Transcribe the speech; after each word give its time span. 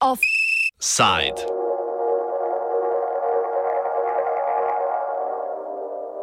Offside. 0.00 1.40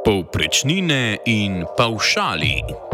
Povprečnine 0.04 1.18
in 1.26 1.66
paušali. 1.78 2.93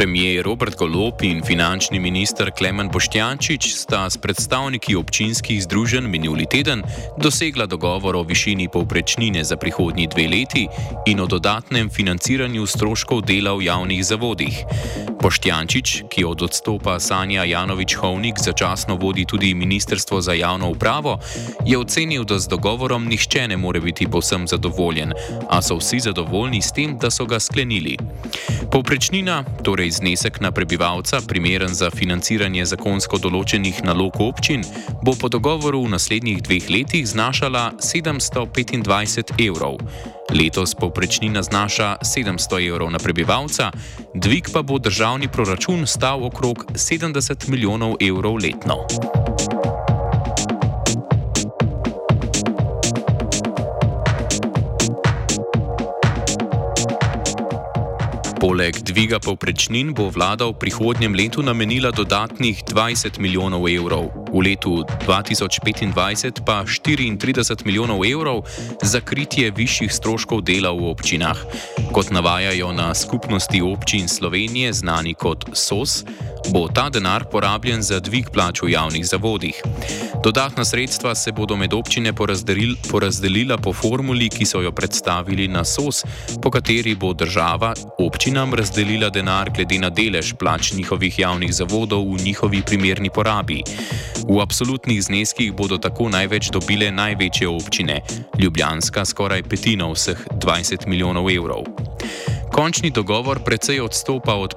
Premijer 0.00 0.44
Robert 0.44 0.78
Golop 0.78 1.22
in 1.22 1.42
finančni 1.44 1.98
minister 2.00 2.50
Klemen 2.56 2.88
Boštjančič 2.88 3.66
sta 3.76 4.08
s 4.10 4.16
predstavniki 4.16 4.96
občinskih 4.96 5.60
združenj 5.60 6.08
minuli 6.08 6.46
teden 6.48 6.80
dosegla 7.20 7.66
dogovor 7.66 8.16
o 8.16 8.22
višini 8.24 8.68
povprečnine 8.72 9.44
za 9.44 9.60
prihodnji 9.60 10.06
dve 10.08 10.24
leti 10.28 10.64
in 11.06 11.20
o 11.20 11.26
dodatnem 11.26 11.90
financiranju 11.92 12.64
stroškov 12.66 13.28
dela 13.28 13.52
v 13.52 13.68
javnih 13.68 14.00
zavodih. 14.00 14.64
Boštjančič, 15.20 16.08
ki 16.08 16.24
od 16.24 16.42
odstopa 16.48 16.96
Sanja 16.96 17.44
Janovič-Hovnik 17.44 18.40
začasno 18.40 18.96
vodi 18.96 19.28
tudi 19.28 19.52
Ministrstvo 19.54 20.20
za 20.20 20.32
javno 20.32 20.70
upravo, 20.72 21.20
je 21.66 21.76
ocenil, 21.78 22.24
da 22.24 22.38
z 22.38 22.48
dogovorom 22.48 23.04
nihče 23.04 23.48
ne 23.48 23.56
more 23.56 23.80
biti 23.80 24.08
povsem 24.08 24.48
zadovoljen, 24.48 25.12
a 25.48 25.60
so 25.62 25.76
vsi 25.76 26.00
zadovoljni 26.00 26.62
s 26.62 26.72
tem, 26.72 26.96
da 26.96 27.10
so 27.10 27.28
ga 27.28 27.36
sklenili. 27.40 27.98
Povprečnina, 28.72 29.44
torej 29.62 29.89
znesek 29.92 30.40
na 30.40 30.52
prebivalca, 30.52 31.20
primeren 31.26 31.74
za 31.74 31.90
financiranje 31.90 32.64
zakonsko 32.64 33.18
določenih 33.18 33.82
nalog 33.84 34.20
občin, 34.20 34.64
bo 35.02 35.14
po 35.18 35.28
dogovoru 35.28 35.82
v 35.84 35.94
naslednjih 35.96 36.42
dveh 36.42 36.70
letih 36.70 37.06
znašala 37.08 37.72
725 37.80 39.34
evrov. 39.40 39.80
Letos 40.30 40.76
povprečnina 40.78 41.42
znaša 41.42 41.96
700 42.06 42.62
evrov 42.68 42.90
na 42.92 43.02
prebivalca, 43.02 43.72
dvig 44.14 44.52
pa 44.52 44.62
bo 44.62 44.78
državni 44.78 45.28
proračun 45.32 45.86
stal 45.86 46.22
okrog 46.24 46.64
70 46.76 47.48
milijonov 47.48 47.96
evrov 48.00 48.38
letno. 48.38 48.86
Poleg 58.40 58.72
dviga 58.80 59.20
povprečnin 59.20 59.92
bo 59.92 60.08
vlada 60.08 60.48
v 60.48 60.56
prihodnjem 60.56 61.12
letu 61.12 61.44
namenila 61.44 61.92
dodatnih 61.92 62.64
20 62.64 63.20
milijonov 63.20 63.68
evrov, 63.68 64.08
v 64.32 64.40
letu 64.40 64.80
2025 65.04 66.40
pa 66.40 66.64
34 66.64 67.68
milijonov 67.68 68.00
evrov 68.00 68.48
za 68.80 69.04
kritje 69.04 69.52
višjih 69.52 69.92
stroškov 69.92 70.40
dela 70.48 70.72
v 70.72 70.88
občinah. 70.88 71.36
Kot 71.92 72.08
navajajo 72.08 72.72
na 72.72 72.96
skupnosti 72.96 73.60
občin 73.60 74.08
Slovenije, 74.08 74.72
znani 74.72 75.12
kot 75.12 75.52
SOS, 75.52 76.08
bo 76.48 76.68
ta 76.68 76.88
denar 76.88 77.24
porabljen 77.30 77.82
za 77.82 78.00
dvig 78.00 78.30
plač 78.32 78.62
v 78.62 78.72
javnih 78.72 79.06
zavodih. 79.06 79.62
Dodatna 80.24 80.64
sredstva 80.64 81.14
se 81.14 81.32
bodo 81.32 81.56
med 81.56 81.72
občine 81.72 82.12
porazdelil, 82.12 82.74
porazdelila 82.90 83.56
po 83.56 83.72
formuli, 83.72 84.28
ki 84.28 84.44
so 84.44 84.60
jo 84.60 84.72
predstavili 84.72 85.48
na 85.48 85.64
SOS, 85.64 86.04
po 86.42 86.50
kateri 86.50 86.94
bo 86.94 87.12
država 87.12 87.74
občinam 87.98 88.54
razdelila 88.54 89.10
denar 89.10 89.50
glede 89.56 89.78
na 89.78 89.90
delež 89.90 90.34
plač 90.38 90.72
njihovih 90.72 91.18
javnih 91.18 91.54
zavodov 91.54 92.04
v 92.14 92.24
njihovi 92.24 92.62
primerni 92.62 93.10
porabi. 93.10 93.62
V 94.28 94.40
absolutnih 94.40 95.02
zneskih 95.02 95.52
bodo 95.52 95.78
tako 95.78 96.08
največ 96.08 96.50
dobile 96.50 96.90
največje 96.90 97.48
občine, 97.48 98.00
Ljubljanska 98.38 99.04
skoraj 99.04 99.42
petina 99.42 99.88
vseh 99.92 100.26
20 100.32 100.86
milijonov 100.86 101.30
evrov. 101.30 101.64
Končni 102.52 102.90
dogovor 102.90 103.40
precej 103.44 103.80
odstopa 103.80 104.34
od 104.34 104.54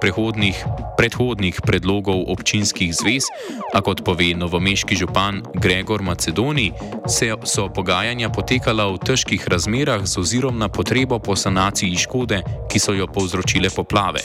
predhodnih 1.04 1.60
predlogov 1.60 2.32
občinskih 2.32 2.96
zvez, 2.96 3.28
a 3.76 3.84
kot 3.84 4.08
pove 4.08 4.32
novomeški 4.32 4.96
župan 4.96 5.44
Gregor 5.60 6.00
Macedoni, 6.00 6.72
se 7.12 7.28
so 7.44 7.68
pogajanja 7.68 8.32
potekala 8.32 8.88
v 8.88 9.04
težkih 9.04 9.44
razmerah 9.44 10.08
z 10.08 10.24
ozirom 10.24 10.56
na 10.56 10.72
potrebo 10.72 11.20
po 11.20 11.36
sanaciji 11.36 12.00
škode, 12.08 12.40
ki 12.72 12.80
so 12.80 12.96
jo 12.96 13.12
povzročile 13.12 13.68
poplave. 13.68 14.24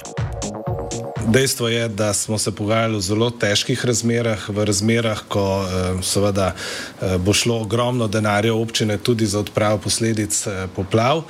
Dejstvo 1.28 1.69
je, 1.69 1.89
da 1.89 2.15
smo 2.15 2.39
se 2.39 2.53
pogajali 2.53 2.97
v 2.97 3.00
zelo 3.00 3.27
težkih 3.31 3.84
razmerah, 3.84 4.49
v 4.49 4.65
razmerah, 4.65 5.19
ko 5.28 5.44
eh, 5.61 5.99
seveda, 6.03 6.55
eh, 6.56 7.19
bo 7.19 7.34
šlo 7.37 7.59
ogromno 7.61 8.09
denarja 8.09 8.55
občine 8.55 8.97
tudi 8.97 9.27
za 9.27 9.41
odpravo 9.41 9.78
posledic 9.78 10.47
eh, 10.47 10.67
poplav. 10.77 11.22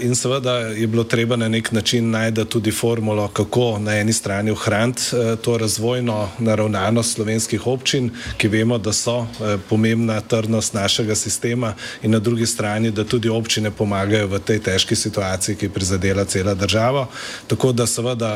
In 0.00 0.14
seveda 0.16 0.52
je 0.72 0.86
bilo 0.86 1.04
treba 1.04 1.36
na 1.36 1.48
nek 1.48 1.72
način 1.72 2.10
najti 2.10 2.44
tudi 2.44 2.70
formulo, 2.70 3.28
kako 3.28 3.78
na 3.78 3.98
eni 3.98 4.12
strani 4.12 4.50
ohraniti 4.50 5.02
to 5.42 5.58
razvojno 5.58 6.28
naravnanost 6.38 7.14
slovenskih 7.14 7.66
občin, 7.66 8.10
ki 8.36 8.48
vemo, 8.48 8.78
da 8.78 8.92
so 8.92 9.26
pomembna 9.68 10.20
trdnost 10.20 10.74
našega 10.74 11.14
sistema, 11.14 11.74
in 12.02 12.10
na 12.10 12.18
drugi 12.18 12.46
strani, 12.46 12.90
da 12.90 13.04
tudi 13.04 13.28
občine 13.28 13.70
pomagajo 13.70 14.26
v 14.26 14.38
tej 14.38 14.58
težki 14.58 14.96
situaciji, 14.96 15.56
ki 15.56 15.68
prizadela 15.68 16.24
cela 16.24 16.54
država. 16.54 17.06
Tako 17.46 17.72
da 17.72 17.86
seveda 17.86 18.32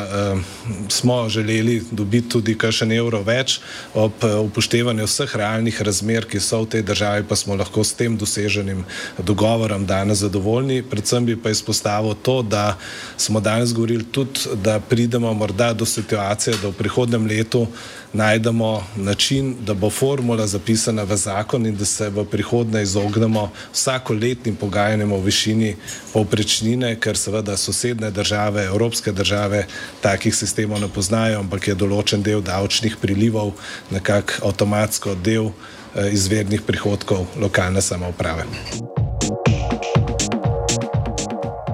smo 0.89 1.29
želeli 1.29 1.83
dobiti 1.91 2.29
tudi 2.29 2.55
kakšen 2.59 2.93
evro 2.93 3.23
več 3.23 3.61
ob 3.95 4.13
eh, 4.25 4.35
upoštevanju 4.35 5.05
vseh 5.05 5.37
realnih 5.37 5.83
razmer, 5.83 6.27
ki 6.29 6.41
so 6.41 6.63
v 6.63 6.69
tej 6.77 6.83
državi, 6.83 7.25
pa 7.29 7.37
smo 7.37 7.57
lahko 7.57 7.85
s 7.85 7.95
tem 7.95 8.17
doseženim 8.17 8.85
dogovorom 9.19 9.87
danes 9.87 10.19
zadovoljni. 10.19 10.83
Predvsem 10.83 11.27
bi 11.27 11.37
pa 11.37 11.51
izpostavil 11.51 12.15
to, 12.23 12.43
da 12.43 12.77
smo 13.17 13.41
danes 13.41 13.73
govorili 13.73 14.05
tudi, 14.05 14.41
da 14.55 14.81
pridemo 14.81 15.33
morda 15.35 15.73
do 15.73 15.87
situacije, 15.87 16.57
da 16.63 16.69
v 16.69 16.79
prihodnem 16.79 17.27
letu 17.27 17.67
najdemo 18.13 18.85
način, 18.97 19.57
da 19.61 19.75
bo 19.75 19.91
formula 19.91 20.47
zapisana 20.47 21.03
v 21.03 21.17
zakon 21.17 21.67
in 21.67 21.77
da 21.77 21.85
se 21.85 22.11
v 22.11 22.25
prihodnje 22.25 22.83
izognemo 22.83 23.51
vsakoletnim 23.73 24.57
pogajanjem 24.57 25.13
o 25.13 25.21
višini 25.21 25.77
povprečnine, 26.13 26.97
ker 27.01 27.17
seveda 27.17 27.57
sosedne 27.57 28.11
države, 28.11 28.65
evropske 28.65 29.13
države 29.13 29.67
takih 30.01 30.35
sistemov 30.37 30.62
ne 30.67 30.89
poznajo, 30.89 31.41
ampak 31.41 31.69
je 31.69 31.75
določen 31.75 32.23
del 32.23 32.43
davčnih 32.43 32.97
prilivov 33.01 33.55
nekako 33.91 34.49
avtomatsko 34.49 35.15
del 35.15 35.51
eh, 35.51 36.13
izvednih 36.13 36.63
prihodkov 36.63 37.27
lokalne 37.37 37.83
samouprave. 37.83 38.47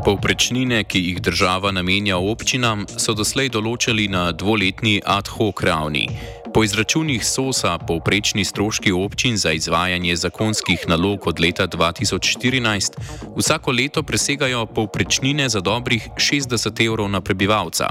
Povprečnine, 0.09 0.85
ki 0.89 0.99
jih 0.99 1.21
država 1.21 1.69
namenja 1.71 2.17
občinam, 2.17 2.87
so 2.89 3.13
doslej 3.13 3.51
določili 3.53 4.09
na 4.09 4.33
dvoletni 4.33 5.03
ad 5.05 5.29
hoc 5.29 5.61
ravni. 5.61 6.09
Po 6.55 6.65
izračunih 6.65 7.27
SOSA 7.27 7.79
povprečni 7.79 8.45
stroški 8.45 8.93
občin 8.93 9.37
za 9.37 9.53
izvajanje 9.53 10.17
zakonskih 10.17 10.85
nalog 10.89 11.27
od 11.27 11.41
leta 11.41 11.67
2014 11.67 12.93
vsako 13.37 13.73
leto 13.73 14.03
presegajo 14.03 14.67
povprečnine 14.67 15.49
za 15.49 15.61
dobrih 15.61 16.09
60 16.17 16.87
evrov 16.87 17.11
na 17.11 17.21
prebivalca. 17.21 17.89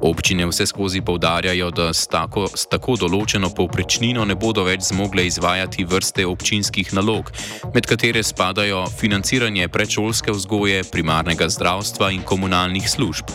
Občine 0.00 0.46
vse 0.46 0.66
skozi 0.66 1.00
povdarjajo, 1.00 1.70
da 1.70 1.92
s 1.92 2.06
tako, 2.06 2.48
s 2.54 2.66
tako 2.66 2.96
določeno 2.96 3.50
povprečnino 3.54 4.24
ne 4.24 4.34
bodo 4.34 4.64
več 4.64 4.90
zmogle 4.90 5.26
izvajati 5.26 5.84
vrste 5.84 6.26
občinskih 6.26 6.92
nalog, 6.94 7.32
med 7.74 7.86
katere 7.86 8.22
spadajo 8.22 8.86
financiranje 8.98 9.68
predšolske 9.68 10.32
vzgoje, 10.32 10.84
primarnega 10.92 11.48
zdravstva 11.48 12.10
in 12.12 12.22
komunalnih 12.22 12.90
služb. 12.90 13.32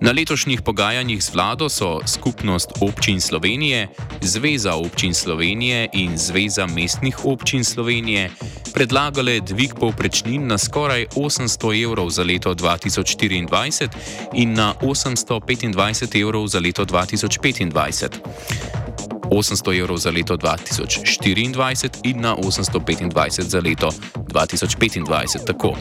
Na 0.00 0.12
letošnjih 0.14 0.62
pogajanjih 0.62 1.22
z 1.24 1.34
vlado 1.34 1.66
so 1.68 1.98
Skupnost 2.06 2.78
občin 2.80 3.20
Slovenije, 3.20 3.77
Zveza 4.20 4.74
občin 4.74 5.14
Slovenije 5.14 5.88
in 5.92 6.18
Zveza 6.18 6.66
mestnih 6.66 7.24
občin 7.24 7.64
Slovenije 7.64 8.30
predlagale 8.74 9.40
dvig 9.40 9.74
povprečnin 9.74 10.46
na 10.46 10.58
skoraj 10.58 11.06
800 11.16 11.84
evrov 11.84 12.10
za 12.10 12.22
leto 12.22 12.54
2024 12.54 13.88
in 14.34 14.54
na 14.54 14.74
825 14.82 16.22
evrov 16.22 16.46
za 16.46 16.60
leto 16.60 16.84
2025. 16.84 18.77
800 19.30 19.78
evrov 19.80 19.98
za 19.98 20.10
leto 20.10 20.36
2024 20.36 22.04
in 22.04 22.20
na 22.20 22.36
825 22.36 23.42
za 23.42 23.60
leto 23.60 23.92
2025. 24.28 25.44
Tako. 25.46 25.76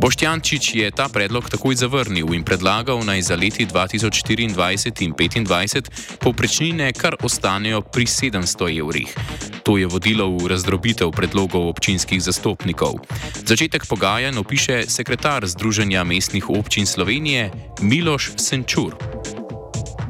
Boštjančič 0.00 0.74
je 0.74 0.90
ta 0.90 1.08
predlog 1.08 1.50
takoj 1.50 1.74
zavrnil 1.74 2.34
in 2.34 2.44
predlagal 2.44 3.04
naj 3.04 3.22
za 3.22 3.36
leti 3.36 3.66
2024 3.66 4.44
in 4.44 4.54
2025 4.54 5.90
povprečnine 6.20 6.92
kar 6.92 7.16
ostanejo 7.22 7.80
pri 7.80 8.06
700 8.06 8.78
evrih. 8.78 9.14
To 9.62 9.76
je 9.76 9.86
vodilo 9.86 10.30
v 10.32 10.48
razdrobitev 10.48 11.10
predlogov 11.10 11.68
občinskih 11.68 12.22
zastopnikov. 12.22 13.04
Začetek 13.44 13.84
pogajanj 13.84 14.38
opiše 14.40 14.88
sekretar 14.88 15.46
Združenja 15.46 16.04
mestnih 16.04 16.50
občin 16.50 16.86
Slovenije 16.86 17.50
Miloš 17.80 18.32
Senčur. 18.36 18.96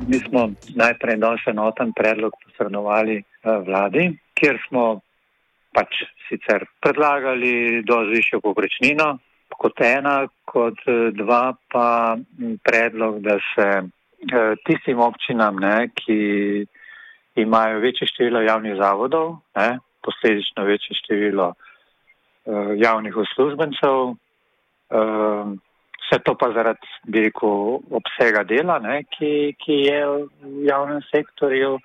Mi 0.08 0.16
smo 0.19 0.49
najprej 0.75 1.16
danes 1.20 1.43
enoten 1.46 1.93
predlog 1.93 2.32
posredovali 2.44 3.22
vladi, 3.44 4.06
kjer 4.34 4.56
smo 4.69 4.84
pač 5.76 5.99
sicer 6.28 6.64
predlagali 6.81 7.82
dozi 7.84 8.16
višjo 8.16 8.40
poprečnino, 8.40 9.10
kot 9.52 9.82
ena, 9.84 10.22
kot 10.49 10.81
dva 11.19 11.52
pa 11.69 12.16
predlog, 12.64 13.20
da 13.20 13.37
se 13.50 13.69
tistim 14.64 15.05
občinam, 15.05 15.60
ne, 15.60 15.90
ki 15.93 16.19
imajo 17.44 17.84
večje 17.84 18.08
število 18.08 18.40
javnih 18.49 18.78
zavodov, 18.81 19.37
ne, 19.60 19.69
posledično 20.00 20.64
večje 20.64 20.96
število 21.02 21.52
javnih 22.81 23.16
uslužbencev, 23.26 24.14
vse 26.08 26.19
to 26.25 26.34
pa 26.40 26.50
zaradi, 26.56 26.88
bi 27.05 27.20
rekel, 27.28 27.81
obsega 27.93 28.44
dela, 28.49 28.78
ne, 28.81 29.02
ki, 29.12 29.55
ki 29.60 29.76
je 29.84 29.99
v 30.08 30.64
javnem 30.69 31.02
sektorju 31.10 31.76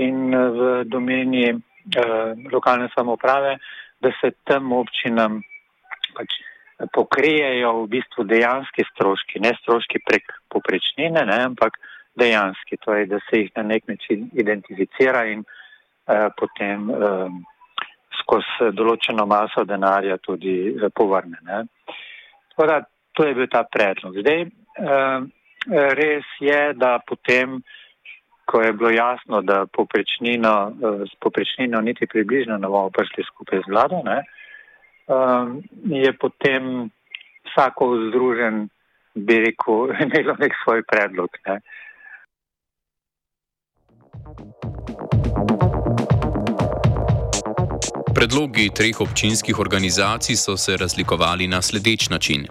in 0.00 0.32
v 0.32 0.68
domeni 0.88 1.52
uh, 1.52 2.32
lokalne 2.52 2.88
samoprave, 2.94 3.58
da 4.00 4.12
se 4.20 4.32
tem 4.48 4.72
občinam 4.72 5.42
pač 6.16 6.38
pokrijejo 6.94 7.72
v 7.82 7.86
bistvu 7.98 8.24
dejanski 8.30 8.86
stroški, 8.92 9.42
ne 9.42 9.52
stroški 9.60 10.00
prek 10.06 10.32
poprečnine, 10.54 11.24
ne, 11.26 11.38
ampak 11.50 11.76
dejanski, 12.18 12.78
torej 12.84 13.08
da 13.10 13.18
se 13.26 13.42
jih 13.42 13.50
na 13.58 13.66
nek 13.74 13.88
način 13.90 14.30
identificira 14.32 15.26
in 15.26 15.42
uh, 15.42 16.30
potem 16.38 16.88
uh, 16.90 17.26
skozi 18.22 18.70
določeno 18.78 19.26
maso 19.26 19.66
denarja 19.66 20.16
tudi 20.22 20.54
uh, 20.70 20.88
povrne. 20.94 21.42
Da, 21.42 22.78
to 23.18 23.26
je 23.26 23.34
bil 23.34 23.48
ta 23.50 23.64
predlog. 23.66 24.14
Zdaj, 24.14 24.44
uh, 24.46 25.26
res 25.98 26.26
je, 26.38 26.60
da 26.78 27.00
potem, 27.02 27.58
ko 28.46 28.62
je 28.62 28.72
bilo 28.72 28.90
jasno, 28.94 29.42
da 29.42 29.66
poprečnino, 29.66 30.54
uh, 30.70 31.02
s 31.02 31.18
poprečnino 31.18 31.80
niti 31.82 32.06
približno 32.06 32.58
ne 32.58 32.70
bomo 32.70 32.94
prišli 32.94 33.26
skupaj 33.26 33.66
z 33.66 33.74
vlado, 33.74 34.02
ne, 34.06 34.22
uh, 34.22 35.50
je 35.90 36.12
potem 36.14 36.86
vsako 37.50 37.90
združen, 38.06 38.68
bi 39.18 39.42
rekel, 39.42 39.90
imelo 40.06 40.38
nek 40.38 40.54
svoj 40.62 40.86
predlog. 40.86 41.42
Ne. 41.50 41.58
Uh, 44.38 44.57
Predlogi 48.18 48.66
treh 48.74 49.00
občinskih 49.00 49.58
organizacij 49.58 50.36
so 50.36 50.56
se 50.56 50.76
razlikovali 50.76 51.46
na 51.48 51.62
sledeč 51.62 52.08
način. 52.08 52.46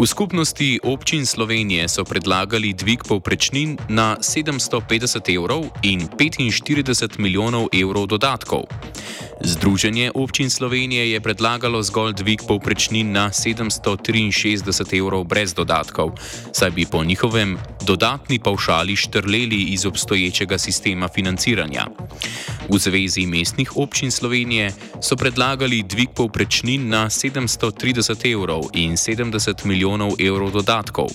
V 0.00 0.06
skupnosti 0.06 0.80
občin 0.82 1.26
Slovenije 1.26 1.88
so 1.88 2.04
predlagali 2.04 2.72
dvig 2.72 3.04
povprečnin 3.08 3.76
na 3.88 4.16
750 4.20 5.28
evrov 5.36 5.68
in 5.82 6.08
45 6.08 7.18
milijonov 7.18 7.68
evrov 7.72 8.06
dodatkov. 8.06 8.64
Združenje 9.40 10.10
občin 10.14 10.50
Slovenije 10.50 11.10
je 11.10 11.20
predlagalo 11.20 11.82
zgolj 11.82 12.12
dvig 12.12 12.42
povprečnin 12.48 13.12
na 13.12 13.30
763 13.30 14.98
evrov 14.98 15.24
brez 15.24 15.54
dodatkov, 15.54 16.14
saj 16.52 16.70
bi 16.70 16.86
po 16.86 17.04
njihovem 17.04 17.58
dodatni 17.86 18.38
pavšali 18.38 18.96
štrleli 18.96 19.62
iz 19.74 19.86
obstoječega 19.86 20.58
sistema 20.58 21.08
financiranja. 21.08 21.86
V 22.68 22.78
Zvezi 22.78 23.26
mestnih 23.26 23.76
občin 23.76 24.10
Slovenije 24.10 24.72
so 25.00 25.16
predlagali 25.16 25.82
dvig 25.82 26.08
povprečnin 26.14 26.88
na 26.88 27.10
730 27.10 28.32
evrov 28.32 28.62
in 28.72 28.92
70 28.92 29.64
milijonov 29.64 30.12
evrov 30.18 30.50
dodatkov. 30.50 31.08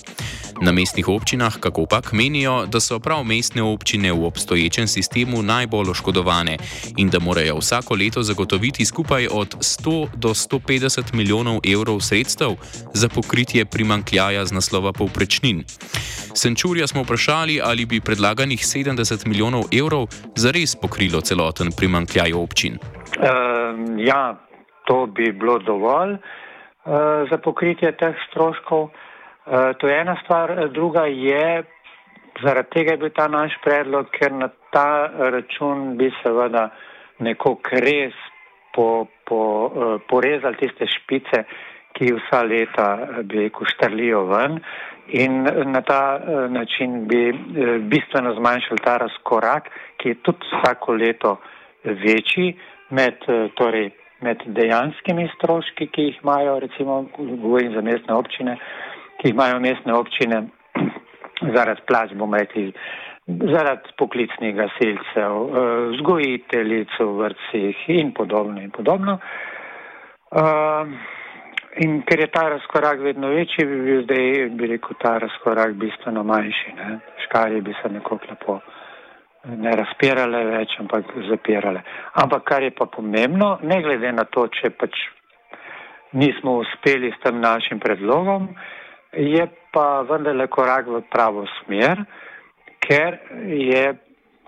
Na 0.60 0.72
mestnih 0.72 1.08
občinah, 1.08 1.56
kako 1.56 1.86
pač 1.86 2.12
menijo, 2.12 2.66
da 2.66 2.80
so 2.80 2.98
prav 2.98 3.24
mestne 3.24 3.62
občine 3.62 4.12
v 4.12 4.24
obstoječem 4.24 4.88
sistemu 4.88 5.42
najbolj 5.42 5.90
oškodovane 5.90 6.58
in 6.96 7.08
da 7.08 7.18
morajo 7.18 7.58
vsako 7.58 7.94
leto 7.94 8.09
zagotoviti 8.18 8.84
skupaj 8.84 9.26
od 9.30 9.48
100 9.54 10.06
do 10.16 10.28
150 10.28 11.14
milijonov 11.14 11.62
evrov 11.74 12.00
sredstev 12.00 12.50
za 12.94 13.08
pokritje 13.08 13.64
primankljaja 13.64 14.44
z 14.44 14.52
naslova 14.52 14.92
povprečnin. 14.92 15.62
Senčurja 16.34 16.86
smo 16.86 17.02
vprašali, 17.02 17.60
ali 17.64 17.86
bi 17.86 18.00
predlaganih 18.00 18.58
70 18.58 19.26
milijonov 19.26 19.62
evrov 19.80 20.06
zares 20.36 20.76
pokrilo 20.76 21.20
celoten 21.20 21.70
primankljaj 21.78 22.32
občin. 22.32 22.74
Uh, 22.74 23.26
ja, 23.98 24.36
to 24.86 25.06
bi 25.06 25.32
bilo 25.32 25.58
dovolj 25.58 26.12
uh, 26.12 26.20
za 27.30 27.38
pokritje 27.38 27.92
teh 27.96 28.14
stroškov. 28.30 28.82
Uh, 28.82 28.90
to 29.78 29.88
je 29.88 30.00
ena 30.00 30.16
stvar, 30.24 30.68
druga 30.68 31.06
je, 31.06 31.64
zaradi 32.42 32.68
tega 32.74 32.90
je 32.90 32.96
bil 32.96 33.10
ta 33.14 33.28
naš 33.28 33.52
predlog, 33.64 34.06
ker 34.18 34.32
na 34.32 34.48
ta 34.72 35.10
račun 35.18 35.96
bi 35.98 36.10
seveda 36.22 36.70
nekako 37.20 37.80
res 37.84 38.16
po, 38.74 39.06
po, 39.26 39.40
uh, 39.66 40.00
porezali 40.08 40.56
tiste 40.60 40.86
špice, 40.88 41.44
ki 41.96 42.12
vsa 42.16 42.42
leta 42.46 42.86
bi 43.26 43.44
rekel 43.44 43.66
štrlijo 43.66 44.24
ven 44.30 44.60
in 45.10 45.42
na 45.72 45.80
ta 45.82 46.02
uh, 46.16 46.44
način 46.52 47.06
bi 47.10 47.32
bistveno 47.90 48.34
zmanjšali 48.38 48.84
ta 48.84 48.96
razkorak, 49.02 49.70
ki 49.98 50.08
je 50.08 50.20
tudi 50.22 50.52
vsako 50.52 50.94
leto 50.94 51.36
večji 51.84 52.54
med 52.90 53.24
torej, 53.56 53.90
med 54.20 54.42
dejanskimi 54.46 55.28
stroški, 55.34 55.86
ki 55.86 56.02
jih 56.08 56.18
imajo, 56.22 56.58
recimo, 56.60 57.04
govorim 57.16 57.72
za 57.74 57.80
mestne 57.80 58.14
občine, 58.14 58.56
ki 59.20 59.28
jih 59.28 59.34
imajo 59.34 59.60
mestne 59.60 59.94
občine 59.96 60.42
zaradi 61.56 61.86
plač, 61.88 62.12
bomo 62.14 62.36
rekli, 62.36 62.72
zaradi 63.52 63.94
poklicnih 63.98 64.54
gasilcev, 64.56 65.36
vzgojiteljic 65.94 66.98
v 66.98 67.08
vrtcih 67.22 67.84
in 67.88 68.12
podobno 68.14 68.62
in 68.62 68.70
podobno. 68.70 69.18
In 71.80 72.02
ker 72.02 72.20
je 72.20 72.26
ta 72.34 72.48
razkorak 72.48 73.00
vedno 73.00 73.28
večji, 73.28 73.66
bi 73.66 73.80
bil 73.86 74.02
zdaj, 74.02 74.50
bi 74.58 74.66
rekel, 74.74 74.96
ta 74.98 75.18
razkorak 75.18 75.74
bistveno 75.78 76.24
manjši. 76.26 76.74
Ne? 76.76 76.98
Škarje 77.24 77.60
bi 77.62 77.74
se 77.82 77.88
nekako 77.88 78.18
lepo 78.30 78.60
ne 79.48 79.72
razpirale 79.76 80.42
več, 80.50 80.74
ampak 80.82 81.14
zapirale. 81.28 81.82
Ampak 82.20 82.44
kar 82.44 82.62
je 82.62 82.74
pa 82.76 82.86
pomembno, 82.86 83.58
ne 83.62 83.80
glede 83.82 84.12
na 84.12 84.26
to, 84.28 84.46
če 84.52 84.72
pač 84.76 84.98
nismo 86.12 86.58
uspeli 86.60 87.12
s 87.12 87.22
tem 87.22 87.40
našim 87.40 87.80
predlogom, 87.80 88.50
je 89.16 89.46
pa 89.72 90.02
vendarle 90.06 90.46
korak 90.50 90.90
v 90.90 91.02
pravo 91.10 91.46
smer, 91.60 92.04
ker 92.90 93.18
je 93.46 93.84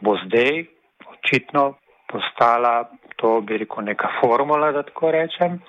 bo 0.02 0.16
zdaj 0.26 0.64
očitno 1.06 1.74
postala 2.10 2.90
to, 3.16 3.40
bi 3.40 3.58
rekel, 3.58 3.84
neka 3.84 4.08
formula, 4.20 4.72
da 4.72 4.82
tako 4.82 5.11
rečem, 5.11 5.61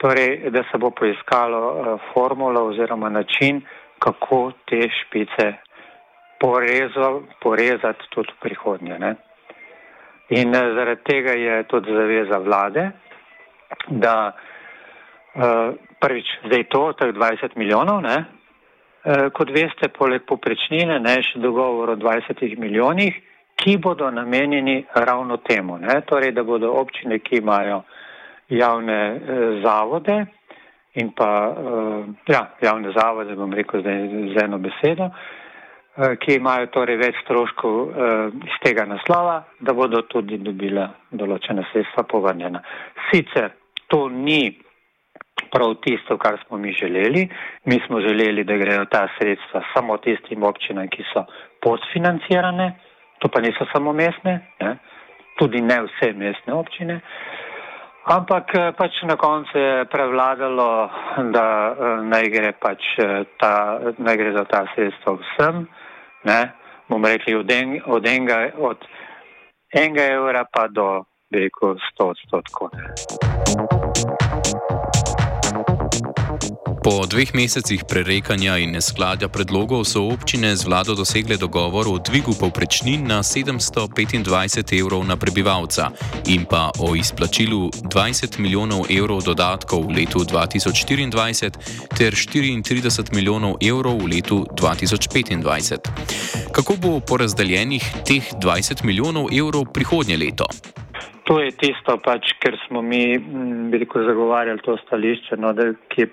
torej, 0.00 0.50
da 0.50 0.64
se 0.70 0.78
bo 0.78 0.90
poiskalo 0.90 1.60
uh, 1.68 2.00
formulo 2.12 2.64
oziroma 2.68 3.08
način, 3.08 3.60
kako 3.98 4.52
te 4.66 4.88
špice 5.00 5.52
porezo, 6.40 7.22
porezati 7.42 8.08
tudi 8.10 8.32
v 8.32 8.40
prihodnje. 8.40 8.98
Ne? 8.98 9.14
In 10.40 10.56
uh, 10.56 10.72
zaradi 10.74 11.04
tega 11.04 11.36
je 11.36 11.62
tudi 11.68 11.92
zaveza 11.92 12.38
vlade, 12.38 12.90
da 13.88 14.32
uh, 14.32 15.76
prvič 16.00 16.26
zdaj 16.46 16.64
to, 16.72 16.92
teh 16.92 17.12
20 17.14 17.56
milijonov, 17.56 18.02
ne? 18.02 18.24
Uh, 19.00 19.30
kot 19.32 19.48
veste, 19.48 19.88
poleg 19.96 20.26
poprečnine, 20.28 20.98
ne 21.00 21.14
še 21.24 21.40
dogovor 21.40 21.94
o 21.94 21.96
20 21.96 22.58
milijonih, 22.60 23.16
ki 23.60 23.76
bodo 23.76 24.10
namenjeni 24.10 24.84
ravno 24.94 25.36
temu, 25.36 25.78
ne? 25.78 26.00
torej, 26.06 26.32
da 26.32 26.42
bodo 26.42 26.72
občine, 26.80 27.18
ki 27.18 27.40
imajo 27.40 27.82
javne 28.48 29.00
eh, 29.16 29.60
zavode 29.64 30.24
in 30.92 31.12
pa 31.14 31.54
eh, 31.58 32.32
ja, 32.32 32.50
javne 32.60 32.92
zavode, 32.96 33.36
bom 33.36 33.52
rekel 33.52 33.80
zdaj 33.80 34.08
z 34.34 34.44
eno 34.44 34.58
besedo, 34.58 35.10
eh, 35.10 36.16
ki 36.16 36.38
imajo 36.38 36.70
torej 36.74 36.98
več 36.98 37.20
stroškov 37.24 37.76
eh, 37.76 38.40
iz 38.48 38.56
tega 38.64 38.88
naslova, 38.88 39.42
da 39.60 39.76
bodo 39.76 40.02
tudi 40.08 40.40
dobile 40.42 40.88
določene 41.10 41.68
sredstva 41.72 42.06
povrnjena. 42.10 42.62
Sicer 43.10 43.52
to 43.88 44.08
ni 44.08 44.56
prav 45.52 45.74
tisto, 45.84 46.18
kar 46.18 46.38
smo 46.46 46.58
mi 46.58 46.72
želeli. 46.72 47.28
Mi 47.64 47.80
smo 47.86 48.00
želeli, 48.00 48.44
da 48.44 48.56
grejo 48.56 48.84
ta 48.84 49.08
sredstva 49.18 49.62
samo 49.74 49.96
tistim 49.96 50.42
občinam, 50.42 50.88
ki 50.88 51.04
so 51.12 51.24
podfinancirane, 51.62 52.72
to 53.18 53.28
pa 53.28 53.40
niso 53.40 53.66
samo 53.72 53.92
mestne, 53.92 54.40
ne? 54.60 54.76
tudi 55.38 55.60
ne 55.60 55.78
vse 55.82 56.12
mestne 56.12 56.54
občine. 56.54 57.00
Ampak 58.04 58.54
eh, 58.54 58.72
pač 58.72 59.02
na 59.04 59.16
koncu 59.16 59.58
je 59.58 59.84
prevladalo, 59.92 60.88
da 61.36 61.46
eh, 61.68 62.00
naj 62.08 62.26
gre 62.32 62.52
pač 62.56 62.80
eh, 62.98 63.24
ta, 63.36 63.78
naj 63.98 64.16
gre 64.16 64.32
za 64.32 64.44
ta 64.48 64.64
sredstva 64.74 65.18
vsem, 65.20 65.66
ne, 66.24 66.40
bomo 66.88 67.12
rekli 67.12 67.36
od, 67.36 67.52
en, 67.52 67.76
od, 67.86 68.08
enega, 68.08 68.40
od 68.56 68.88
enega 69.76 70.08
evra 70.16 70.44
pa 70.48 70.66
do, 70.68 71.04
bi 71.30 71.44
rekel, 71.44 71.76
sto 71.92 72.10
odstotkov. 72.16 72.72
Po 76.90 77.06
dveh 77.06 77.30
mesecih 77.38 77.86
prerekanja 77.86 78.58
in 78.58 78.74
neskladja 78.74 79.30
predlogov 79.30 79.86
so 79.86 80.10
občine 80.10 80.58
z 80.58 80.66
vlado 80.66 80.98
dosegle 80.98 81.38
dogovor 81.38 81.86
o 81.86 82.02
dvigu 82.02 82.34
povprečnin 82.34 83.06
na 83.06 83.22
725 83.22 84.26
evrov 84.74 85.06
na 85.06 85.14
prebivalca 85.14 85.94
in 86.26 86.50
pa 86.50 86.74
o 86.82 86.98
izplačilu 86.98 87.70
20 87.86 88.42
milijonov 88.42 88.90
evrov 88.90 89.22
dodatkov 89.22 89.86
v 89.86 90.02
letu 90.02 90.26
2024 90.26 91.94
ter 91.94 92.10
34 92.10 92.58
milijonov 93.14 93.62
evrov 93.62 94.02
v 94.02 94.10
letu 94.10 94.42
2025. 94.50 96.50
Kako 96.50 96.72
bo 96.82 96.98
porazdeljenih 96.98 98.02
teh 98.02 98.34
20 98.34 98.82
milijonov 98.82 99.30
evrov 99.30 99.70
prihodnje 99.70 100.18
leto? 100.18 100.50
To 101.30 101.38
je 101.38 101.54
tisto, 101.54 101.94
pač, 102.02 102.34
ker 102.42 102.58
smo 102.66 102.82
mi 102.82 103.14
veliko 103.70 104.02
zagovarjali 104.02 104.58
to 104.66 104.74
stališče, 104.82 105.38
no, 105.38 105.54
da, 105.54 105.70
ki 105.94 106.02
je 106.02 106.10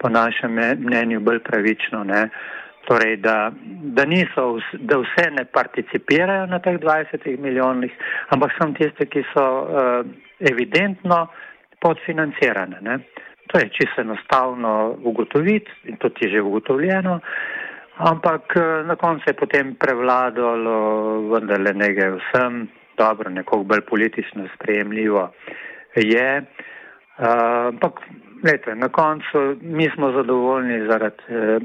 po 0.00 0.08
našem 0.08 0.56
mnenju 0.78 1.20
bolj 1.20 1.38
pravično. 1.44 2.04
Ne? 2.04 2.28
Torej, 2.88 3.16
da, 3.16 3.52
da, 3.96 4.04
niso, 4.04 4.58
da 4.72 4.98
vse 4.98 5.30
ne 5.30 5.44
participirajo 5.44 6.46
na 6.46 6.58
teh 6.58 6.78
20 6.80 7.38
milijonih, 7.38 7.92
ampak 8.28 8.56
samo 8.58 8.74
tiste, 8.78 9.06
ki 9.06 9.22
so 9.34 9.44
uh, 9.44 10.06
evidentno 10.40 11.26
podfinancirane. 11.80 12.80
Ne? 12.80 12.98
To 13.52 13.58
je 13.58 13.68
čisto 13.76 14.00
enostavno 14.00 14.96
ugotoviti 15.04 15.70
in 15.84 15.96
to 15.96 16.10
je 16.20 16.30
že 16.30 16.40
ugotovljeno, 16.40 17.20
ampak 17.96 18.56
uh, 18.56 18.86
na 18.86 18.96
koncu 18.96 19.24
je 19.26 19.36
potem 19.36 19.74
prevladalo 19.74 20.76
vendarle 21.34 21.74
nekaj 21.74 22.16
vsem, 22.16 22.68
dobro, 22.96 23.30
nekoliko 23.30 23.68
bolj 23.68 23.80
politično 23.80 24.48
sprejemljivo 24.54 25.30
je. 25.96 26.42
Uh, 27.18 27.26
ampak 27.68 28.00
Lete, 28.42 28.74
na 28.74 28.88
koncu 28.88 29.56
mi 29.62 29.90
smo 29.94 30.12
zadovoljni 30.12 30.86
zaradi, 30.86 31.22
eh, 31.28 31.58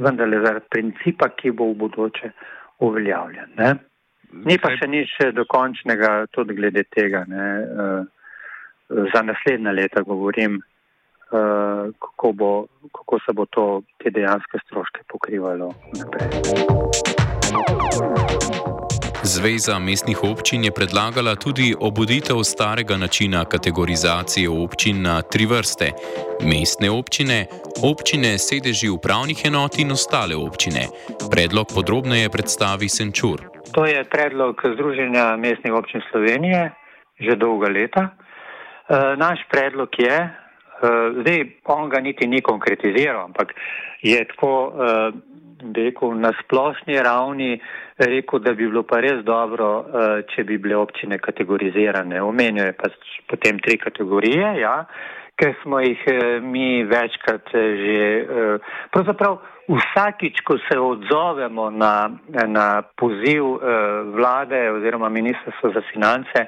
vendarle 0.00 0.40
zaradi 0.44 0.66
principa, 0.70 1.28
ki 1.28 1.50
bo 1.50 1.64
v 1.72 1.74
bodoče 1.74 2.30
uveljavljen. 2.78 3.52
Ne? 3.56 3.74
Ni 4.32 4.56
pa 4.58 4.70
še 4.76 4.88
nič 4.88 5.12
dokončnega 5.36 6.26
tudi 6.32 6.56
glede 6.56 6.84
tega. 6.88 7.24
Ne? 7.28 7.46
Eh, 7.62 8.04
za 9.14 9.22
naslednja 9.22 9.72
leta 9.72 10.02
govorim, 10.02 10.56
eh, 10.56 11.92
kako, 11.98 12.32
bo, 12.32 12.66
kako 12.92 13.18
se 13.26 13.32
bo 13.32 13.46
to, 13.46 13.82
te 13.98 14.10
dejanske 14.10 14.58
stroške 14.66 15.04
pokrivalo 15.08 15.72
naprej. 15.98 17.11
Zveza 19.24 19.78
mestnih 19.78 20.18
občin 20.24 20.64
je 20.64 20.72
predlagala 20.74 21.34
tudi 21.38 21.74
obuditev 21.80 22.42
starega 22.42 22.96
načina 22.96 23.44
kategorizacije 23.44 24.50
občin 24.50 25.02
na 25.02 25.22
tri 25.22 25.46
vrste: 25.46 25.92
mestne 26.42 26.90
občine, 26.90 27.46
občine 27.90 28.38
sedeži 28.38 28.88
upravnih 28.88 29.44
enot 29.46 29.78
in 29.78 29.94
ostale 29.94 30.34
občine. 30.36 30.90
Predlog 31.30 31.66
podrobneje 31.74 32.28
predstavi 32.34 32.88
Senčur. 32.88 33.38
To 33.74 33.86
je 33.86 34.04
predlog 34.04 34.58
Združenja 34.74 35.36
mestnih 35.36 35.72
občin 35.72 36.02
Slovenije 36.10 36.70
že 37.20 37.36
dolga 37.36 37.68
leta. 37.68 38.02
E, 38.02 39.16
naš 39.16 39.38
predlog 39.50 39.88
je, 39.98 40.16
e, 40.18 40.30
zdaj 41.20 41.44
on 41.64 41.88
ga 41.88 42.00
niti 42.00 42.26
ni 42.26 42.42
konkretiziral, 42.42 43.24
ampak 43.24 43.54
je 44.02 44.26
tako. 44.28 44.72
Rekel, 45.62 46.14
na 46.18 46.32
splošni 46.42 46.98
ravni 47.02 47.60
rekel, 47.98 48.38
da 48.38 48.52
bi 48.52 48.66
bilo 48.66 48.82
pa 48.82 49.00
res 49.00 49.22
dobro, 49.24 49.68
eh, 49.86 50.22
če 50.34 50.44
bi 50.44 50.58
bile 50.58 50.76
občine 50.76 51.18
kategorizirane. 51.22 52.22
Omenjajo 52.22 52.72
je 52.72 52.76
pa 52.78 52.90
potem 53.30 53.60
tri 53.62 53.78
kategorije, 53.78 54.48
ja, 54.60 54.84
ker 55.38 55.54
smo 55.62 55.80
jih 55.80 56.02
eh, 56.10 56.40
mi 56.40 56.82
večkrat 56.84 57.54
eh, 57.54 57.70
že, 57.84 58.02
pravzaprav 58.90 59.38
vsakič, 59.70 60.42
ko 60.42 60.58
se 60.66 60.78
odzovemo 60.78 61.70
na, 61.70 62.10
na 62.46 62.82
poziv 62.98 63.62
vlade 64.16 64.58
oziroma 64.72 65.08
ministrstva 65.08 65.70
za 65.70 65.82
finance, 65.92 66.44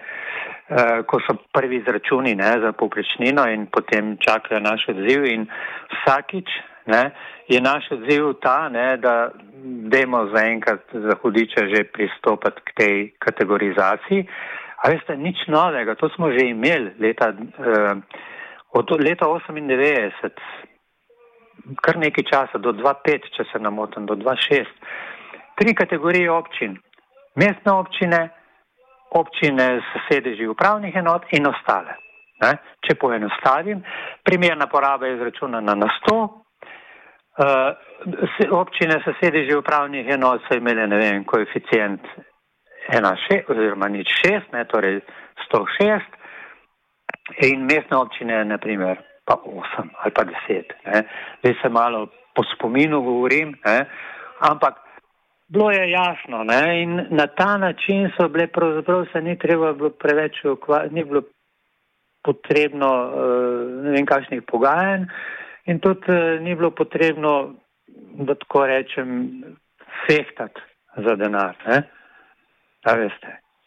ko 1.06 1.21
so 1.23 1.37
prvi 1.54 1.78
izračuni 1.78 2.35
ne, 2.35 2.50
za 2.61 2.73
poprečnino 2.73 3.47
in 3.52 3.68
potem 3.71 4.16
čakajo 4.18 4.61
naš 4.61 4.88
odziv 4.90 5.25
in 5.30 5.47
vsakič 5.94 6.50
ne, 6.86 7.10
je 7.48 7.60
naš 7.60 7.90
odziv 7.90 8.32
ta, 8.42 8.68
ne, 8.68 8.96
da 8.96 9.30
demo 9.64 10.26
zaenkrat 10.34 10.80
za 10.92 11.16
hudiče 11.22 11.68
že 11.74 11.84
pristopati 11.84 12.60
k 12.64 12.76
tej 12.76 13.10
kategorizaciji. 13.18 14.26
A 14.84 14.90
veste, 14.92 15.16
nič 15.16 15.46
novega, 15.48 15.94
to 15.94 16.08
smo 16.12 16.30
že 16.30 16.44
imeli 16.50 16.92
leta, 17.00 17.32
eh, 17.32 17.94
od 18.74 18.90
leta 19.00 19.26
98, 19.26 20.32
kar 21.80 21.96
nekaj 21.96 22.24
časa, 22.24 22.58
do 22.58 22.72
2005, 22.72 23.30
če 23.36 23.44
se 23.52 23.58
namotam, 23.58 24.06
do 24.06 24.14
2006. 24.14 24.68
Tri 25.56 25.74
kategorije 25.74 26.30
občin. 26.30 26.76
Mestne 27.36 27.72
občine, 27.72 28.28
občine 29.10 29.80
s 29.80 30.06
sedeži 30.08 30.46
upravnih 30.46 30.94
enot 30.96 31.22
in 31.32 31.46
ostale. 31.46 31.96
Ne? 32.42 32.52
Če 32.84 32.98
poenostavim, 33.00 33.82
primerna 34.26 34.66
poraba 34.66 35.06
je 35.06 35.16
izračunana 35.16 35.74
na 35.74 35.88
100, 36.02 36.43
Uh, 37.34 37.74
občine 38.50 39.00
s 39.02 39.10
sedeži 39.18 39.56
upravnih 39.58 40.06
enot 40.14 40.44
so 40.46 40.54
imele, 40.54 40.86
ne 40.86 40.96
vem, 40.96 41.24
koeficient 41.26 42.00
1,6 42.92 43.50
oziroma 43.50 43.88
nič 43.88 44.06
6, 44.22 44.52
ne, 44.52 44.62
torej 44.70 45.00
106 45.50 46.02
in 47.42 47.66
mestne 47.66 47.96
občine, 47.96 48.44
na 48.44 48.58
primer, 48.58 49.02
pa 49.26 49.34
8 49.42 49.90
ali 50.04 50.12
pa 50.14 50.22
10. 50.24 50.78
Ne. 50.86 51.02
Zdaj 51.40 51.54
se 51.62 51.68
malo 51.68 52.06
po 52.34 52.44
spominu 52.54 53.02
govorim, 53.02 53.56
ne, 53.66 53.78
ampak 54.38 54.78
bilo 55.48 55.70
je 55.70 55.90
jasno 55.90 56.44
ne, 56.44 56.82
in 56.82 57.06
na 57.10 57.26
ta 57.26 57.56
način 57.58 58.10
so 58.16 58.28
bile, 58.28 58.46
pravzaprav 58.46 59.06
se 59.12 59.20
ni 59.20 59.38
treba 59.38 59.72
bilo 59.72 59.90
preveč 59.90 60.44
ukvarjati, 60.44 60.94
ni 60.94 61.04
bilo 61.04 61.22
potrebno, 62.22 62.88
uh, 62.88 63.82
ne 63.84 63.90
vem, 63.90 64.06
kakšnih 64.06 64.42
pogajanj. 64.46 65.10
In 65.66 65.80
tudi 65.80 66.11
uh, 66.12 66.40
ni 66.40 66.54
bilo 66.54 66.71
potrebno, 66.71 67.54
da 68.26 68.35
tako 68.35 68.66
rečem, 68.66 69.42
fehtati 70.06 70.61
za 70.97 71.16
denar. 71.16 71.56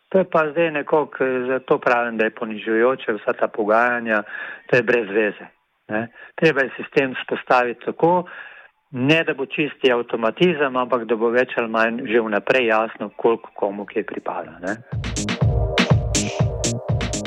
To 0.09 0.17
je 0.17 0.29
pa 0.29 0.51
zdaj 0.51 0.71
nekoliko, 0.71 1.25
zato 1.47 1.79
pravim, 1.79 2.17
da 2.17 2.25
je 2.25 2.35
ponižujoče 2.35 3.13
vsa 3.13 3.33
ta 3.33 3.47
pogajanja, 3.47 4.23
to 4.67 4.75
je 4.75 4.83
brez 4.83 5.09
veze. 5.09 5.47
Ne? 5.87 6.07
Treba 6.35 6.61
je 6.61 6.71
sistem 6.77 7.15
spostaviti 7.23 7.85
tako, 7.85 8.23
ne 8.91 9.23
da 9.23 9.33
bo 9.33 9.45
čisti 9.45 9.91
avtomatizem, 9.91 10.75
ampak 10.75 11.05
da 11.05 11.15
bo 11.15 11.29
več 11.29 11.57
ali 11.57 11.71
manj 11.71 12.01
že 12.07 12.21
vnaprej 12.21 12.67
jasno, 12.67 13.09
koliko 13.15 13.51
komu 13.53 13.85
kaj 13.85 14.03
pripada. 14.03 14.59
Ne? 14.63 14.75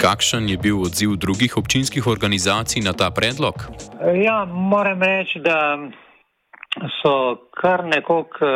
Kakšen 0.01 0.49
je 0.49 0.57
bil 0.57 0.81
odziv 0.81 1.17
drugih 1.21 1.57
občinskih 1.61 2.07
organizacij 2.07 2.81
na 2.81 2.93
ta 2.97 3.11
predlog? 3.13 3.55
Ja, 4.01 4.45
moram 4.49 5.03
reči, 5.03 5.43
da 5.45 5.77
so 7.03 7.37
kar 7.61 7.85
nekako 7.85 8.49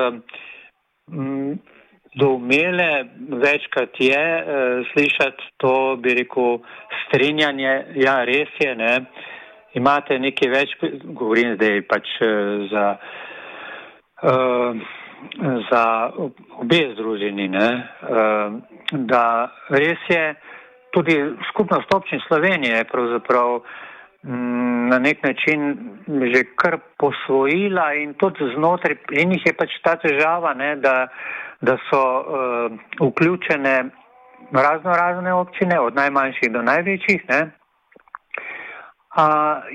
mm, 1.12 1.52
doumele, 2.16 3.04
večkrat 3.44 4.00
je 4.00 4.24
eh, 4.38 4.44
slišati 4.92 5.42
to, 5.56 5.96
bi 6.00 6.14
rekel, 6.14 6.58
strinjanje. 7.04 7.74
Ja, 7.94 8.24
res 8.24 8.48
je, 8.60 8.74
ne. 8.74 8.94
Imate 9.74 10.18
nekaj 10.18 10.48
več, 10.48 10.74
govorim 11.04 11.58
zdaj 11.58 11.82
pač 11.90 12.08
eh, 12.24 12.66
za, 12.72 12.86
uh, 14.22 14.84
za 15.68 15.84
obe 16.62 16.82
združeni, 16.94 17.48
ne, 17.52 17.68
uh, 18.08 18.60
da 19.12 19.24
res 19.68 20.08
je, 20.08 20.26
tudi 20.94 21.14
skupnost 21.50 21.94
občin 21.94 22.20
Slovenije 22.28 22.76
je 22.76 22.90
pravzaprav 22.92 23.48
mm, 24.22 24.88
na 24.88 24.98
nek 24.98 25.22
način 25.22 25.60
že 26.34 26.44
kar 26.56 26.78
posvojila 26.98 27.92
in 27.94 28.14
tudi 28.14 28.52
znotraj 28.54 28.96
in 29.10 29.32
jih 29.32 29.46
je 29.46 29.52
pač 29.52 29.70
ta 29.82 29.96
težava, 29.96 30.54
ne, 30.54 30.76
da, 30.76 31.08
da 31.60 31.76
so 31.90 32.02
uh, 32.20 32.26
vključene 33.08 33.76
razno 34.52 34.92
razne 34.92 35.32
občine, 35.32 35.80
od 35.80 35.94
najmanjših 35.96 36.52
do 36.52 36.62
največjih. 36.62 37.24
Ne. 37.28 37.40
Uh, 39.16 39.22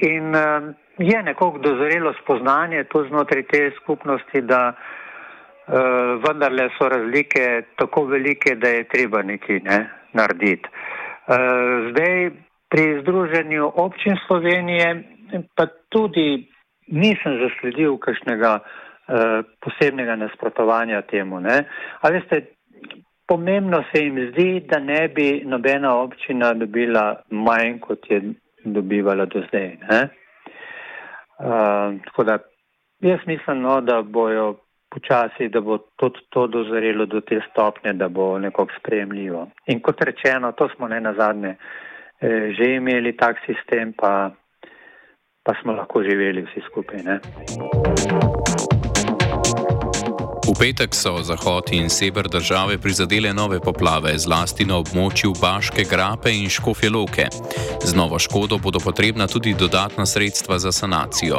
in 0.01 0.35
uh, 0.35 0.71
je 0.97 1.23
nekoliko 1.23 1.57
dozorelo 1.57 2.13
spoznanje 2.23 2.83
tu 2.83 3.03
znotraj 3.07 3.43
te 3.51 3.71
skupnosti, 3.81 4.41
da 4.41 4.61
uh, 4.71 5.75
vendarle 6.27 6.69
so 6.77 6.89
razlike 6.89 7.63
tako 7.75 8.05
velike, 8.05 8.55
da 8.55 8.69
je 8.69 8.87
treba 8.87 9.23
nekaj 9.23 9.59
ne, 9.63 9.79
narediti. 10.13 10.69
Eh, 10.69 10.98
zdaj 11.29 12.31
pri 12.69 13.01
Združenju 13.01 13.71
občin 13.75 14.17
Slovenije 14.27 15.03
pa 15.55 15.65
tudi 15.89 16.49
nisem 16.87 17.37
zasledil 17.37 17.97
kakšnega 17.97 18.59
uh, 18.59 18.65
posebnega 19.61 20.15
nasprotovanja 20.15 21.01
temu. 21.01 21.37
Ali 22.01 22.13
veste, 22.17 22.41
pomembno 23.27 23.83
se 23.91 24.03
jim 24.03 24.17
zdi, 24.31 24.65
da 24.69 24.79
ne 24.79 25.07
bi 25.07 25.41
nobena 25.45 25.95
občina 25.95 26.53
dobila 26.53 27.21
manj, 27.29 27.79
kot 27.79 28.09
je 28.09 28.21
dobivala 28.65 29.25
do 29.25 29.43
zdaj. 29.47 29.77
Uh, 31.39 32.01
tako 32.05 32.23
da 32.23 32.37
jaz 32.99 33.19
mislim, 33.25 33.61
no, 33.61 33.81
da 33.81 34.01
bojo 34.01 34.55
počasi, 34.89 35.49
da 35.49 35.61
bo 35.61 35.77
tudi 35.95 36.19
to 36.29 36.47
dozorelo 36.47 37.05
do 37.05 37.21
te 37.21 37.41
stopnje, 37.51 37.93
da 37.93 38.09
bo 38.09 38.39
nekako 38.39 38.73
sprejemljivo. 38.79 39.47
In 39.65 39.81
kot 39.81 40.01
rečeno, 40.01 40.51
to 40.51 40.69
smo 40.75 40.87
ne 40.87 41.01
na 41.01 41.13
zadnje 41.13 41.55
eh, 42.21 42.51
že 42.57 42.73
imeli 42.75 43.17
tak 43.17 43.37
sistem, 43.45 43.93
pa, 43.93 44.31
pa 45.43 45.53
smo 45.61 45.73
lahko 45.73 46.03
živeli 46.03 46.41
vsi 46.41 46.61
skupaj. 46.69 47.03
Ne? 47.03 47.19
Petek 50.59 50.91
so 50.91 51.23
zahod 51.23 51.63
in 51.71 51.89
sever 51.89 52.27
države 52.27 52.77
prizadele 52.77 53.33
nove 53.33 53.59
poplave, 53.59 54.11
zlasti 54.17 54.65
na 54.65 54.75
območju 54.75 55.31
Baške 55.41 55.85
grape 55.91 56.33
in 56.35 56.49
Škofje 56.49 56.89
Loke. 56.89 57.27
Z 57.83 57.95
novo 57.95 58.19
škodo 58.19 58.57
bodo 58.63 58.79
potrebna 58.83 59.27
tudi 59.27 59.53
dodatna 59.59 60.05
sredstva 60.05 60.59
za 60.59 60.71
sanacijo. 60.71 61.37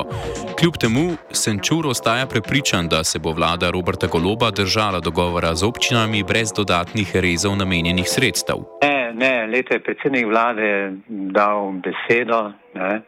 Kljub 0.58 0.78
temu 0.80 1.04
Senčur 1.32 1.86
ostaja 1.86 2.26
prepričan, 2.26 2.88
da 2.88 3.04
se 3.04 3.18
bo 3.18 3.32
vlada 3.32 3.70
Roberta 3.70 4.06
Goloba 4.06 4.50
držala 4.50 5.00
dogovora 5.00 5.54
z 5.54 5.64
občinami 5.64 6.22
brez 6.22 6.52
dodatnih 6.56 7.16
rezov 7.16 7.56
namenjenih 7.56 8.08
sredstev. 8.08 8.56
Ne, 8.82 9.12
ne, 9.14 9.46
leta 9.46 9.74
je 9.74 9.84
predsednik 9.84 10.26
vlade 10.26 10.92
dal 11.08 11.72
besedo 11.84 12.52
ne, 12.74 13.02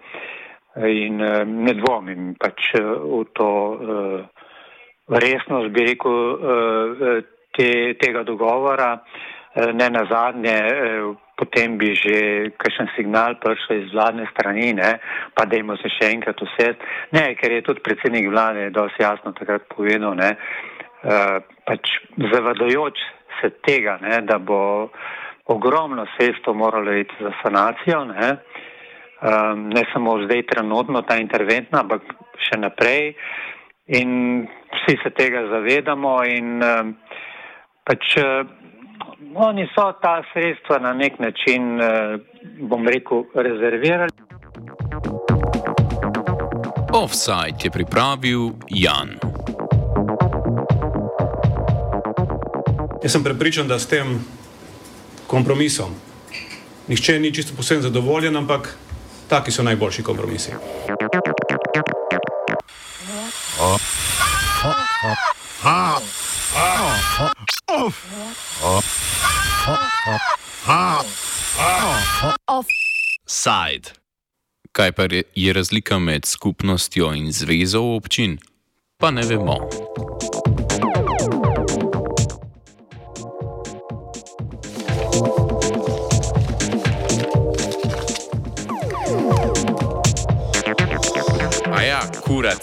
in 0.76 1.20
eh, 1.22 1.44
ne 1.44 1.74
dvomim 1.74 2.34
pač 2.36 2.74
eh, 2.74 2.84
v 2.84 3.24
to. 3.32 3.50
Uh, 3.72 4.42
resnost, 5.18 5.68
bi 5.68 5.84
rekel, 5.86 6.16
eh, 6.32 7.22
te, 7.52 7.94
tega 8.00 8.22
dogovora. 8.22 9.02
Eh, 9.54 9.72
ne 9.72 9.90
na 9.90 10.06
zadnje, 10.08 10.56
eh, 10.56 11.14
potem 11.36 11.76
bi 11.76 11.94
že 11.94 12.50
kakšen 12.56 12.88
signal 12.96 13.36
prišel 13.36 13.84
iz 13.84 13.92
vladne 13.92 14.24
strani, 14.32 14.72
ne, 14.72 15.00
pa 15.34 15.44
dajmo 15.44 15.76
se 15.76 15.90
še 15.92 16.08
enkrat 16.08 16.40
vse. 16.40 16.76
Ne, 17.12 17.34
ker 17.34 17.52
je 17.52 17.62
tudi 17.62 17.84
predsednik 17.84 18.30
vlade 18.30 18.70
dosti 18.70 19.02
jasno 19.02 19.32
takrat 19.32 19.66
povedal, 19.68 20.14
ne, 20.14 20.36
pač 21.66 21.98
zavadojoč 22.30 22.96
se 23.40 23.50
tega, 23.66 23.98
ne, 24.00 24.22
da 24.22 24.38
bo 24.38 24.88
ogromno 25.50 26.06
sredstvo 26.14 26.54
moralo 26.54 26.94
iti 26.94 27.12
za 27.18 27.32
sanacijo, 27.42 28.04
ne, 28.04 28.28
ne 29.56 29.82
samo 29.92 30.22
zdaj 30.22 30.46
trenutno 30.46 31.02
ta 31.02 31.18
interventna, 31.18 31.82
ampak 31.82 32.06
še 32.38 32.60
naprej. 32.62 33.16
In 33.86 34.46
vsi 34.72 34.98
se 35.02 35.10
tega 35.10 35.42
zavedamo 35.50 36.22
in 36.24 36.62
uh, 36.62 36.86
pač 37.82 38.16
uh, 38.16 38.46
oni 39.34 39.66
so 39.74 39.88
ta 40.02 40.22
sredstva 40.32 40.78
na 40.78 40.92
nek 40.94 41.18
način, 41.18 41.80
uh, 41.80 42.20
bom 42.70 42.86
rekel, 42.86 43.24
rezervirali. 43.34 44.12
Offside 46.94 47.58
je 47.64 47.70
pripravil 47.70 48.52
Jan. 48.68 49.18
Jaz 53.02 53.12
sem 53.12 53.24
prepričan, 53.24 53.66
da 53.68 53.78
s 53.78 53.88
tem 53.90 54.22
kompromisom 55.26 55.90
nihče 56.88 57.18
ni 57.18 57.34
čisto 57.34 57.56
posebno 57.56 57.82
zadovoljen, 57.82 58.36
ampak 58.36 58.76
taki 59.28 59.50
so 59.50 59.62
najboljši 59.62 60.02
kompromisi. 60.02 60.52
Offside. 72.46 73.90
Kaj 74.72 74.92
pa 74.92 75.02
je 75.34 75.52
razlika 75.52 75.98
med 75.98 76.24
skupnostjo 76.24 77.12
in 77.14 77.32
zvezo 77.32 77.80
občin? 77.80 78.38
Pa 78.96 79.10
ne 79.10 79.22
vemo. 79.22 79.58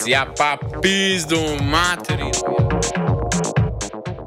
Ja, 0.07 0.25
kurac, 0.25 0.37
ja 0.37 0.57
pa 0.59 0.79
pizdu 0.81 1.39
materijo. 1.61 2.68